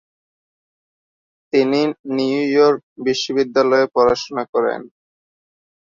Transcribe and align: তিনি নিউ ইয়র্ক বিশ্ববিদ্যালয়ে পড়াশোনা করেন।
তিনি 1.53 1.81
নিউ 2.15 2.39
ইয়র্ক 2.49 2.81
বিশ্ববিদ্যালয়ে 3.05 3.85
পড়াশোনা 3.95 4.43
করেন। 4.53 4.81